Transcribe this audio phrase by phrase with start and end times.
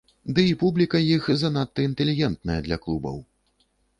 [0.37, 3.23] Ды і публіка іх занадта інтэлігентная для клубаў.